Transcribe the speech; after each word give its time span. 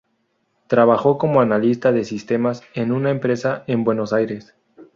Trabajó 0.65 1.19
como 1.19 1.41
analista 1.41 1.91
de 1.91 2.05
sistemas 2.05 2.63
en 2.73 2.91
una 2.91 3.11
empresa 3.11 3.63
en 3.67 3.83
Buenos 3.83 4.13
Aires. 4.13 4.55